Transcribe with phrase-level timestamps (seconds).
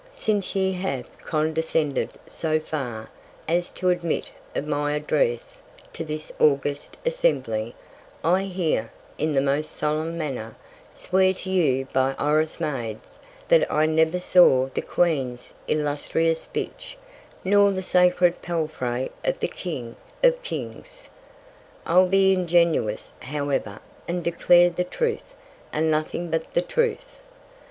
[0.11, 3.11] Since ye have condescended so far,
[3.47, 5.61] as to admit of my Address
[5.93, 7.75] to this August Assembly,
[8.23, 10.55] I here, in the most solemn Manner,
[10.95, 16.97] swear to you by Orosmades, that I never saw the Queen's illustrious Bitch,
[17.43, 21.09] nor the sacred Palfrey of the King of Kings.
[21.85, 25.35] I'll be ingenuous, however, and declare the Truth,
[25.71, 27.21] and nothing but the Truth.